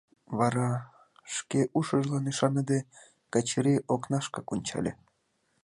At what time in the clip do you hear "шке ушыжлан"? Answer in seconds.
1.35-2.25